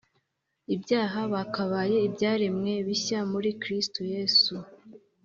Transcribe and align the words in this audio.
Ibyaha 0.75 1.19
bakaba 1.33 1.79
ibyaremwe 2.07 2.73
bishya 2.87 3.19
muri 3.31 3.49
kristo 3.61 3.99
yesu 4.13 4.55